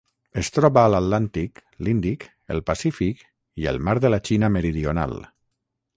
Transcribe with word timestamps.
Es 0.41 0.47
troba 0.53 0.79
a 0.85 0.89
l'Atlàntic, 0.93 1.61
l'Índic, 1.87 2.25
el 2.55 2.63
Pacífic 2.71 3.23
i 3.65 3.69
el 3.73 3.81
mar 3.89 3.97
de 4.07 4.15
la 4.15 4.21
Xina 4.31 4.51
Meridional. 4.57 5.15